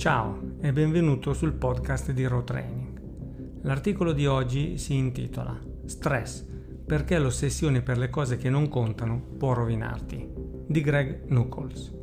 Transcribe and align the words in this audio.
Ciao 0.00 0.54
e 0.62 0.72
benvenuto 0.72 1.34
sul 1.34 1.52
podcast 1.52 2.12
di 2.12 2.26
Raw 2.26 2.42
Training. 2.42 3.60
L'articolo 3.64 4.12
di 4.12 4.26
oggi 4.26 4.78
si 4.78 4.94
intitola 4.94 5.54
Stress, 5.84 6.42
perché 6.86 7.18
l'ossessione 7.18 7.82
per 7.82 7.98
le 7.98 8.08
cose 8.08 8.38
che 8.38 8.48
non 8.48 8.70
contano 8.70 9.20
può 9.36 9.52
rovinarti, 9.52 10.26
di 10.66 10.80
Greg 10.80 11.24
Nuckols. 11.26 11.94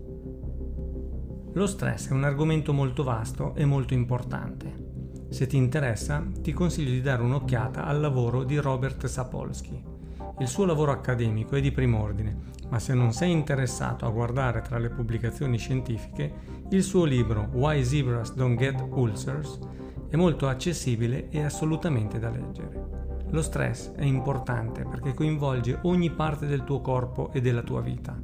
Lo 1.53 1.65
stress 1.65 2.09
è 2.09 2.13
un 2.13 2.23
argomento 2.23 2.71
molto 2.71 3.01
vasto 3.01 3.55
e 3.55 3.65
molto 3.65 3.95
importante. 3.95 5.25
Se 5.29 5.47
ti 5.47 5.57
interessa, 5.57 6.23
ti 6.39 6.53
consiglio 6.53 6.91
di 6.91 7.01
dare 7.01 7.23
un'occhiata 7.23 7.83
al 7.83 7.99
lavoro 7.99 8.43
di 8.43 8.57
Robert 8.57 9.07
Sapolsky. 9.07 9.96
Il 10.39 10.47
suo 10.47 10.65
lavoro 10.65 10.91
accademico 10.91 11.55
è 11.55 11.61
di 11.61 11.71
prim'ordine 11.71 12.55
ma 12.69 12.79
se 12.79 12.93
non 12.93 13.13
sei 13.13 13.31
interessato 13.31 14.05
a 14.05 14.09
guardare 14.09 14.61
tra 14.61 14.77
le 14.77 14.89
pubblicazioni 14.89 15.57
scientifiche, 15.57 16.33
il 16.69 16.83
suo 16.83 17.05
libro 17.05 17.49
Why 17.53 17.83
Zebras 17.83 18.33
Don't 18.33 18.57
Get 18.57 18.83
Ulcers 18.89 19.59
è 20.09 20.15
molto 20.15 20.47
accessibile 20.47 21.29
e 21.29 21.43
assolutamente 21.43 22.19
da 22.19 22.29
leggere. 22.29 23.05
Lo 23.29 23.41
stress 23.41 23.91
è 23.93 24.03
importante 24.03 24.83
perché 24.83 25.13
coinvolge 25.13 25.79
ogni 25.83 26.09
parte 26.09 26.45
del 26.45 26.63
tuo 26.63 26.81
corpo 26.81 27.29
e 27.33 27.41
della 27.41 27.61
tua 27.61 27.81
vita. 27.81 28.17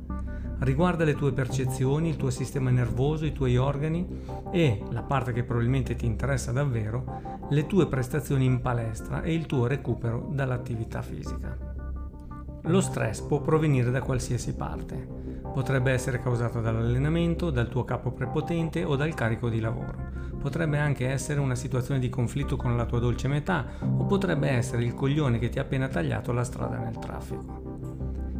Riguarda 0.59 1.03
le 1.03 1.15
tue 1.15 1.33
percezioni, 1.33 2.09
il 2.09 2.15
tuo 2.15 2.29
sistema 2.29 2.69
nervoso, 2.69 3.25
i 3.25 3.33
tuoi 3.33 3.57
organi 3.57 4.07
e, 4.51 4.81
la 4.91 5.03
parte 5.03 5.33
che 5.33 5.43
probabilmente 5.43 5.95
ti 5.95 6.05
interessa 6.05 6.53
davvero, 6.53 7.21
le 7.49 7.65
tue 7.65 7.87
prestazioni 7.87 8.45
in 8.45 8.61
palestra 8.61 9.23
e 9.23 9.33
il 9.33 9.45
tuo 9.45 9.67
recupero 9.67 10.29
dall'attività 10.31 11.01
fisica. 11.01 11.72
Lo 12.67 12.79
stress 12.79 13.19
può 13.19 13.41
provenire 13.41 13.91
da 13.91 14.01
qualsiasi 14.01 14.55
parte. 14.55 14.95
Potrebbe 15.53 15.91
essere 15.91 16.21
causato 16.21 16.61
dall'allenamento, 16.61 17.49
dal 17.49 17.67
tuo 17.67 17.83
capo 17.83 18.11
prepotente 18.11 18.85
o 18.85 18.95
dal 18.95 19.13
carico 19.13 19.49
di 19.49 19.59
lavoro. 19.59 20.11
Potrebbe 20.39 20.77
anche 20.77 21.09
essere 21.09 21.41
una 21.41 21.55
situazione 21.55 21.99
di 21.99 22.07
conflitto 22.07 22.55
con 22.55 22.77
la 22.77 22.85
tua 22.85 22.99
dolce 22.99 23.27
metà 23.27 23.65
o 23.81 24.05
potrebbe 24.05 24.47
essere 24.47 24.83
il 24.83 24.93
coglione 24.93 25.39
che 25.39 25.49
ti 25.49 25.59
ha 25.59 25.63
appena 25.63 25.89
tagliato 25.89 26.31
la 26.31 26.45
strada 26.45 26.77
nel 26.77 26.97
traffico. 26.99 27.81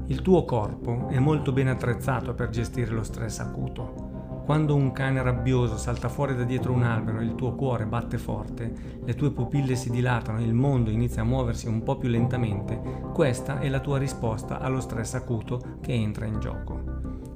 Il 0.08 0.22
tuo 0.22 0.46
corpo 0.46 1.10
è 1.10 1.20
molto 1.20 1.52
ben 1.52 1.68
attrezzato 1.68 2.34
per 2.34 2.50
gestire 2.50 2.92
lo 2.92 3.04
stress 3.04 3.40
acuto. 3.40 4.13
Quando 4.46 4.76
un 4.76 4.92
cane 4.92 5.24
rabbioso 5.24 5.78
salta 5.78 6.10
fuori 6.10 6.36
da 6.36 6.44
dietro 6.44 6.74
un 6.74 6.84
albero 6.84 7.20
e 7.20 7.24
il 7.24 7.36
tuo 7.36 7.56
cuore 7.56 7.86
batte 7.86 8.18
forte, 8.18 9.00
le 9.02 9.16
tue 9.16 9.32
pupille 9.32 9.76
si 9.76 9.90
dilatano 9.90 10.40
e 10.40 10.44
il 10.44 10.54
mondo 10.54 10.90
inizia 10.90 11.22
a 11.22 11.26
muoversi 11.26 11.68
un 11.68 11.82
po' 11.82 11.98
più 11.98 12.10
lentamente, 12.10 12.78
questa 13.14 13.60
è 13.60 13.70
la 13.70 13.80
tua 13.80 13.98
risposta 13.98 14.60
allo 14.60 14.82
stress 14.82 15.14
acuto 15.14 15.78
che 15.80 15.94
entra 15.94 16.26
in 16.26 16.42
gioco. 16.42 16.82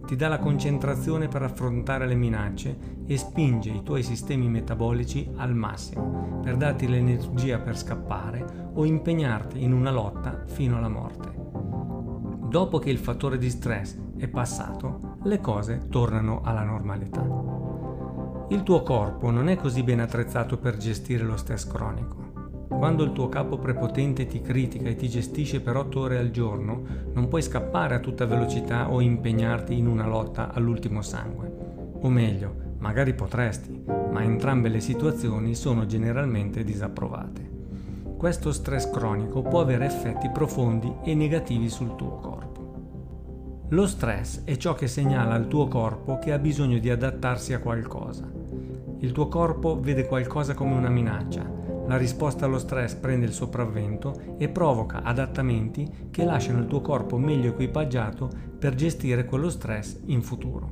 Ti 0.05 0.17
dà 0.17 0.27
la 0.27 0.39
concentrazione 0.39 1.29
per 1.29 1.43
affrontare 1.43 2.07
le 2.07 2.15
minacce 2.15 2.77
e 3.05 3.17
spinge 3.17 3.69
i 3.69 3.83
tuoi 3.83 4.03
sistemi 4.03 4.49
metabolici 4.49 5.29
al 5.37 5.55
massimo 5.55 6.39
per 6.43 6.57
darti 6.57 6.89
l'energia 6.89 7.59
per 7.59 7.77
scappare 7.77 8.71
o 8.73 8.83
impegnarti 8.83 9.63
in 9.63 9.71
una 9.71 9.91
lotta 9.91 10.43
fino 10.45 10.77
alla 10.77 10.89
morte. 10.89 11.46
Dopo 12.49 12.79
che 12.79 12.89
il 12.89 12.97
fattore 12.97 13.37
di 13.37 13.49
stress 13.49 13.97
è 14.15 14.29
passato, 14.29 15.17
le 15.23 15.41
cose 15.41 15.87
tornano 15.89 16.39
alla 16.43 16.63
normalità. 16.63 17.21
Il 18.49 18.63
tuo 18.63 18.83
corpo 18.83 19.29
non 19.31 19.49
è 19.49 19.57
così 19.57 19.83
ben 19.83 19.99
attrezzato 19.99 20.57
per 20.57 20.77
gestire 20.77 21.25
lo 21.25 21.35
stress 21.35 21.67
cronico. 21.67 22.65
Quando 22.69 23.03
il 23.03 23.11
tuo 23.11 23.27
capo 23.27 23.57
prepotente 23.57 24.27
ti 24.27 24.39
critica 24.39 24.87
e 24.87 24.95
ti 24.95 25.09
gestisce 25.09 25.59
per 25.59 25.75
8 25.75 25.99
ore 25.99 26.19
al 26.19 26.31
giorno, 26.31 26.83
non 27.11 27.27
puoi 27.27 27.41
scappare 27.41 27.95
a 27.95 27.99
tutta 27.99 28.25
velocità 28.25 28.93
o 28.93 29.01
impegnarti 29.01 29.77
in 29.77 29.85
una 29.85 30.07
lotta 30.07 30.53
all'ultimo 30.53 31.01
sangue. 31.01 31.51
O 31.99 32.09
meglio, 32.09 32.55
magari 32.77 33.13
potresti, 33.13 33.83
ma 33.85 34.23
entrambe 34.23 34.69
le 34.69 34.79
situazioni 34.79 35.53
sono 35.53 35.85
generalmente 35.85 36.63
disapprovate. 36.63 37.55
Questo 38.17 38.51
stress 38.51 38.89
cronico 38.89 39.43
può 39.43 39.61
avere 39.61 39.85
effetti 39.85 40.29
profondi 40.29 40.91
e 41.03 41.13
negativi 41.13 41.69
sul 41.69 41.95
tuo 41.95 42.15
corpo. 42.15 42.46
Lo 43.71 43.85
stress 43.85 44.45
è 44.45 44.55
ciò 44.55 44.73
che 44.75 44.87
segnala 44.87 45.33
al 45.33 45.49
tuo 45.49 45.67
corpo 45.67 46.19
che 46.19 46.31
ha 46.31 46.39
bisogno 46.39 46.77
di 46.77 46.89
adattarsi 46.89 47.53
a 47.53 47.59
qualcosa. 47.59 48.25
Il 48.99 49.11
tuo 49.11 49.27
corpo 49.27 49.77
vede 49.77 50.05
qualcosa 50.05 50.53
come 50.53 50.73
una 50.73 50.87
minaccia, 50.87 51.45
la 51.87 51.97
risposta 51.97 52.45
allo 52.45 52.59
stress 52.59 52.95
prende 52.95 53.25
il 53.25 53.33
sopravvento 53.33 54.35
e 54.37 54.47
provoca 54.47 55.03
adattamenti 55.03 56.07
che 56.11 56.23
lasciano 56.23 56.59
il 56.59 56.67
tuo 56.67 56.79
corpo 56.79 57.17
meglio 57.17 57.49
equipaggiato 57.49 58.29
per 58.57 58.73
gestire 58.73 59.25
quello 59.25 59.49
stress 59.49 59.99
in 60.05 60.21
futuro. 60.21 60.69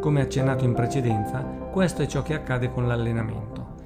Come 0.00 0.20
accennato 0.20 0.66
in 0.66 0.74
precedenza, 0.74 1.42
questo 1.42 2.02
è 2.02 2.06
ciò 2.06 2.22
che 2.22 2.34
accade 2.34 2.70
con 2.70 2.86
l'allenamento. 2.86 3.76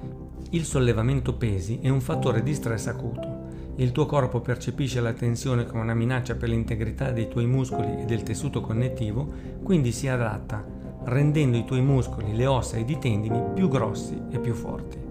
Il 0.49 0.65
sollevamento 0.65 1.35
pesi 1.35 1.79
è 1.81 1.87
un 1.87 2.01
fattore 2.01 2.43
di 2.43 2.53
stress 2.53 2.87
acuto 2.87 3.32
il 3.77 3.91
tuo 3.91 4.05
corpo 4.05 4.39
percepisce 4.39 5.01
la 5.01 5.13
tensione 5.13 5.65
come 5.65 5.81
una 5.81 5.95
minaccia 5.95 6.35
per 6.35 6.49
l'integrità 6.49 7.09
dei 7.09 7.27
tuoi 7.27 7.47
muscoli 7.47 8.01
e 8.01 8.05
del 8.05 8.21
tessuto 8.21 8.61
connettivo, 8.61 9.27
quindi 9.63 9.91
si 9.91 10.07
adatta, 10.07 10.63
rendendo 11.05 11.57
i 11.57 11.65
tuoi 11.65 11.81
muscoli, 11.81 12.35
le 12.35 12.45
ossa 12.45 12.77
ed 12.77 12.89
i 12.91 12.99
tendini 12.99 13.41
più 13.55 13.67
grossi 13.69 14.21
e 14.29 14.37
più 14.37 14.53
forti. 14.53 15.01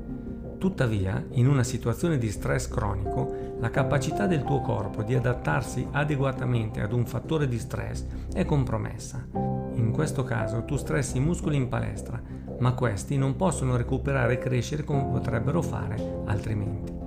Tuttavia, 0.58 1.26
in 1.32 1.48
una 1.48 1.64
situazione 1.64 2.18
di 2.18 2.30
stress 2.30 2.68
cronico, 2.68 3.56
la 3.58 3.70
capacità 3.70 4.28
del 4.28 4.44
tuo 4.44 4.60
corpo 4.60 5.02
di 5.02 5.16
adattarsi 5.16 5.88
adeguatamente 5.90 6.80
ad 6.80 6.92
un 6.92 7.04
fattore 7.04 7.48
di 7.48 7.58
stress 7.58 8.04
è 8.32 8.44
compromessa. 8.44 9.26
In 9.74 9.90
questo 9.92 10.22
caso 10.22 10.64
tu 10.64 10.76
stressi 10.76 11.16
i 11.16 11.20
muscoli 11.20 11.56
in 11.56 11.68
palestra, 11.68 12.22
ma 12.60 12.74
questi 12.74 13.18
non 13.18 13.34
possono 13.34 13.76
recuperare 13.76 14.34
e 14.34 14.38
crescere 14.38 14.84
come 14.84 15.04
potrebbero 15.10 15.62
fare 15.62 16.22
altrimenti. 16.26 17.01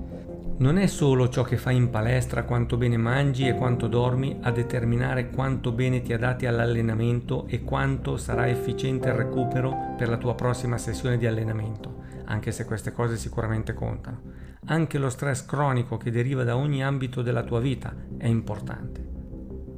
Non 0.58 0.78
è 0.78 0.88
solo 0.88 1.28
ciò 1.28 1.44
che 1.44 1.58
fai 1.58 1.76
in 1.76 1.90
palestra, 1.90 2.46
quanto 2.46 2.78
bene 2.78 2.96
mangi 2.96 3.46
e 3.46 3.56
quanto 3.56 3.88
dormi 3.88 4.38
a 4.40 4.52
determinare 4.52 5.30
quanto 5.30 5.74
bene 5.74 6.02
ti 6.02 6.14
adatti 6.14 6.46
all'allenamento 6.46 7.46
e 7.48 7.66
quanto 7.66 8.16
sarà 8.16 8.48
efficiente 8.48 9.10
il 9.10 9.16
recupero 9.16 9.96
per 9.98 10.08
la 10.08 10.16
tua 10.16 10.34
prossima 10.34 10.78
sessione 10.78 11.18
di 11.18 11.28
allenamento, 11.28 12.04
anche 12.24 12.54
se 12.54 12.64
queste 12.64 12.94
cose 12.94 13.18
sicuramente 13.18 13.74
contano. 13.74 14.22
Anche 14.68 14.98
lo 14.98 15.10
stress 15.10 15.44
cronico 15.44 15.98
che 15.98 16.10
deriva 16.10 16.46
da 16.46 16.56
ogni 16.56 16.82
ambito 16.82 17.22
della 17.22 17.44
tua 17.44 17.60
vita 17.60 17.94
è 18.18 18.28
importante. 18.28 19.06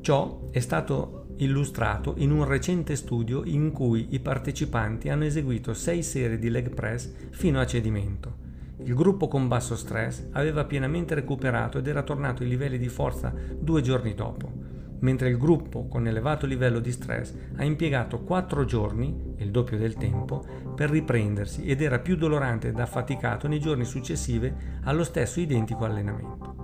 Ciò 0.01 0.47
è 0.51 0.59
stato 0.59 1.29
illustrato 1.37 2.13
in 2.17 2.29
un 2.29 2.45
recente 2.45 2.95
studio 2.95 3.43
in 3.45 3.71
cui 3.71 4.09
i 4.11 4.19
partecipanti 4.19 5.09
hanno 5.09 5.23
eseguito 5.23 5.73
6 5.73 6.03
serie 6.03 6.37
di 6.37 6.51
leg 6.51 6.69
press 6.69 7.11
fino 7.31 7.59
a 7.59 7.65
cedimento 7.65 8.45
il 8.83 8.93
gruppo 8.93 9.27
con 9.27 9.47
basso 9.47 9.75
stress 9.75 10.27
aveva 10.31 10.65
pienamente 10.65 11.15
recuperato 11.15 11.79
ed 11.79 11.87
era 11.87 12.03
tornato 12.03 12.43
ai 12.43 12.49
livelli 12.49 12.77
di 12.77 12.89
forza 12.89 13.33
due 13.59 13.81
giorni 13.81 14.13
dopo, 14.13 14.51
mentre 14.99 15.29
il 15.29 15.37
gruppo 15.37 15.87
con 15.87 16.07
elevato 16.07 16.45
livello 16.45 16.79
di 16.79 16.91
stress 16.91 17.33
ha 17.55 17.63
impiegato 17.63 18.21
quattro 18.21 18.65
giorni, 18.65 19.33
il 19.37 19.51
doppio 19.51 19.77
del 19.77 19.95
tempo, 19.95 20.45
per 20.75 20.89
riprendersi 20.89 21.65
ed 21.65 21.81
era 21.81 21.99
più 21.99 22.15
dolorante 22.15 22.69
ed 22.69 22.79
affaticato 22.79 23.47
nei 23.47 23.59
giorni 23.59 23.85
successivi 23.85 24.53
allo 24.83 25.03
stesso 25.03 25.39
identico 25.39 25.85
allenamento. 25.85 26.56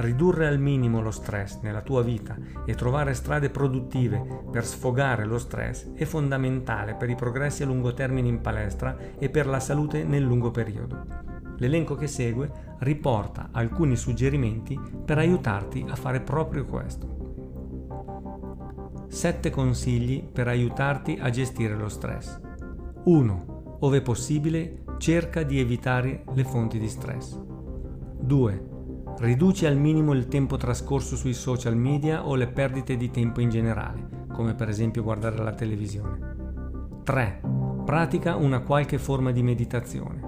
Ridurre 0.00 0.46
al 0.46 0.58
minimo 0.58 1.02
lo 1.02 1.10
stress 1.10 1.58
nella 1.60 1.82
tua 1.82 2.02
vita 2.02 2.34
e 2.64 2.74
trovare 2.74 3.12
strade 3.12 3.50
produttive 3.50 4.44
per 4.50 4.64
sfogare 4.64 5.26
lo 5.26 5.36
stress 5.36 5.92
è 5.92 6.06
fondamentale 6.06 6.94
per 6.94 7.10
i 7.10 7.14
progressi 7.14 7.64
a 7.64 7.66
lungo 7.66 7.92
termine 7.92 8.26
in 8.26 8.40
palestra 8.40 8.96
e 9.18 9.28
per 9.28 9.46
la 9.46 9.60
salute 9.60 10.02
nel 10.04 10.22
lungo 10.22 10.50
periodo. 10.50 11.06
L'elenco 11.58 11.96
che 11.96 12.06
segue 12.06 12.50
riporta 12.78 13.50
alcuni 13.52 13.94
suggerimenti 13.94 14.80
per 15.04 15.18
aiutarti 15.18 15.84
a 15.86 15.96
fare 15.96 16.22
proprio 16.22 16.64
questo. 16.64 17.18
7 19.06 19.50
consigli 19.50 20.24
per 20.24 20.48
aiutarti 20.48 21.18
a 21.20 21.28
gestire 21.28 21.76
lo 21.76 21.90
stress. 21.90 22.40
1. 23.04 23.76
Ove 23.80 24.00
possibile, 24.00 24.82
cerca 24.96 25.42
di 25.42 25.60
evitare 25.60 26.24
le 26.32 26.44
fonti 26.44 26.78
di 26.78 26.88
stress. 26.88 27.38
2. 28.18 28.79
Riduci 29.18 29.66
al 29.66 29.76
minimo 29.76 30.14
il 30.14 30.28
tempo 30.28 30.56
trascorso 30.56 31.14
sui 31.14 31.34
social 31.34 31.76
media 31.76 32.26
o 32.26 32.34
le 32.34 32.46
perdite 32.46 32.96
di 32.96 33.10
tempo 33.10 33.40
in 33.40 33.50
generale, 33.50 34.26
come 34.32 34.54
per 34.54 34.68
esempio 34.68 35.02
guardare 35.02 35.36
la 35.42 35.52
televisione. 35.52 36.38
3. 37.04 37.40
Pratica 37.84 38.36
una 38.36 38.60
qualche 38.60 38.98
forma 38.98 39.30
di 39.30 39.42
meditazione. 39.42 40.20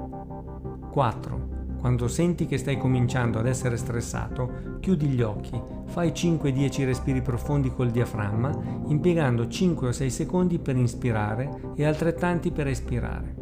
4. 0.90 1.50
Quando 1.78 2.06
senti 2.06 2.46
che 2.46 2.58
stai 2.58 2.76
cominciando 2.76 3.38
ad 3.38 3.46
essere 3.46 3.76
stressato, 3.76 4.78
chiudi 4.80 5.06
gli 5.06 5.22
occhi, 5.22 5.60
fai 5.86 6.10
5-10 6.10 6.84
respiri 6.84 7.22
profondi 7.22 7.72
col 7.72 7.90
diaframma, 7.90 8.82
impiegando 8.88 9.48
5 9.48 9.88
o 9.88 9.92
6 9.92 10.10
secondi 10.10 10.58
per 10.58 10.76
inspirare 10.76 11.72
e 11.74 11.86
altrettanti 11.86 12.52
per 12.52 12.66
espirare. 12.66 13.34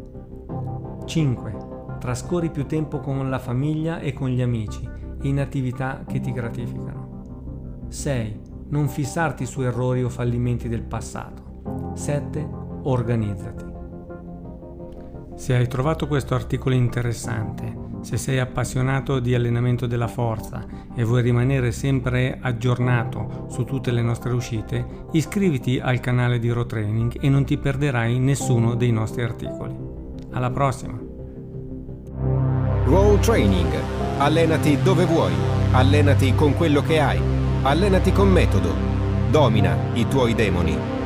5. 1.05 1.57
Trascorri 1.99 2.49
più 2.49 2.65
tempo 2.65 2.99
con 2.99 3.29
la 3.29 3.39
famiglia 3.39 3.99
e 3.99 4.13
con 4.13 4.29
gli 4.29 4.41
amici 4.41 4.99
in 5.21 5.39
attività 5.39 6.03
che 6.07 6.19
ti 6.19 6.31
gratificano. 6.31 7.85
6. 7.87 8.39
Non 8.69 8.87
fissarti 8.87 9.45
su 9.45 9.61
errori 9.61 10.03
o 10.03 10.09
fallimenti 10.09 10.69
del 10.69 10.83
passato. 10.83 11.93
7. 11.95 12.49
Organizzati. 12.83 13.65
Se 15.35 15.55
hai 15.55 15.67
trovato 15.67 16.07
questo 16.07 16.35
articolo 16.35 16.75
interessante, 16.75 17.89
se 18.01 18.17
sei 18.17 18.39
appassionato 18.39 19.19
di 19.19 19.35
allenamento 19.35 19.85
della 19.87 20.07
forza 20.07 20.65
e 20.95 21.03
vuoi 21.03 21.21
rimanere 21.21 21.71
sempre 21.71 22.37
aggiornato 22.41 23.47
su 23.49 23.63
tutte 23.63 23.91
le 23.91 24.01
nostre 24.01 24.33
uscite, 24.33 24.85
iscriviti 25.11 25.79
al 25.79 25.99
canale 25.99 26.39
di 26.39 26.51
Raw 26.51 26.65
Training 26.65 27.17
e 27.19 27.29
non 27.29 27.45
ti 27.45 27.57
perderai 27.57 28.17
nessuno 28.19 28.75
dei 28.75 28.91
nostri 28.91 29.23
articoli. 29.23 29.75
Alla 30.31 30.49
prossima! 30.49 30.99
Raw 32.85 33.19
Training. 33.19 34.00
Allenati 34.21 34.79
dove 34.83 35.05
vuoi. 35.05 35.33
Allenati 35.71 36.35
con 36.35 36.53
quello 36.53 36.83
che 36.83 36.99
hai. 36.99 37.19
Allenati 37.63 38.11
con 38.11 38.29
metodo. 38.29 38.71
Domina 39.31 39.75
i 39.93 40.07
tuoi 40.07 40.35
demoni. 40.35 41.00